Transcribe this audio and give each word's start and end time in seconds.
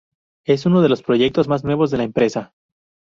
Es 0.45 0.65
uno 0.65 0.81
de 0.81 0.89
los 0.89 1.03
proyectos 1.03 1.47
más 1.47 1.63
nuevos 1.63 1.91
de 1.91 1.97
la 1.97 2.03
empresa. 2.05 2.53